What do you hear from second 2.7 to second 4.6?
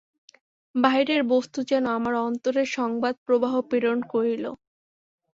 সংবাদ-প্রবাহ প্রেরণ করিল।